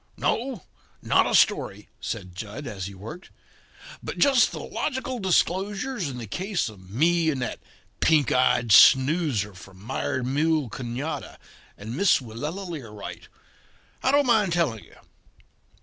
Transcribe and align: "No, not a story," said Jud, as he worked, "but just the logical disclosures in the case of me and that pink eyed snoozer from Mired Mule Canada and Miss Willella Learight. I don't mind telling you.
"No, 0.17 0.63
not 1.03 1.27
a 1.27 1.35
story," 1.35 1.87
said 1.99 2.33
Jud, 2.33 2.65
as 2.65 2.87
he 2.87 2.95
worked, 2.95 3.29
"but 4.01 4.17
just 4.17 4.51
the 4.51 4.57
logical 4.57 5.19
disclosures 5.19 6.09
in 6.09 6.17
the 6.17 6.25
case 6.25 6.69
of 6.69 6.89
me 6.89 7.29
and 7.29 7.39
that 7.43 7.59
pink 7.99 8.31
eyed 8.31 8.71
snoozer 8.71 9.53
from 9.53 9.79
Mired 9.79 10.25
Mule 10.25 10.69
Canada 10.71 11.37
and 11.77 11.95
Miss 11.95 12.19
Willella 12.19 12.65
Learight. 12.67 13.27
I 14.01 14.11
don't 14.11 14.25
mind 14.25 14.53
telling 14.53 14.83
you. 14.83 14.95